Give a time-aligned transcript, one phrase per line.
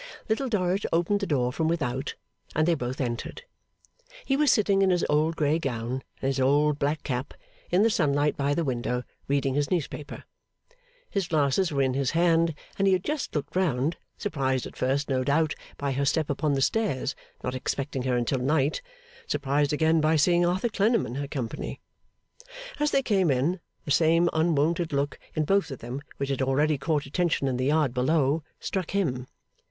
[0.27, 2.15] Little Dorrit opened the door from without,
[2.55, 3.43] and they both entered.
[4.25, 7.35] He was sitting in his old grey gown and his old black cap,
[7.69, 10.23] in the sunlight by the window, reading his newspaper.
[11.11, 15.07] His glasses were in his hand, and he had just looked round; surprised at first,
[15.07, 18.81] no doubt, by her step upon the stairs, not expecting her until night;
[19.27, 21.79] surprised again, by seeing Arthur Clennam in her company.
[22.79, 26.79] As they came in, the same unwonted look in both of them which had already
[26.79, 29.27] caught attention in the yard below, struck him.